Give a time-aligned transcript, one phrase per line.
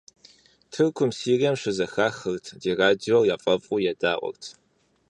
[0.71, 4.43] Тыркум, Сирием щызэхахырт ди радиор, яфӀэфӀу едаӀуэрт.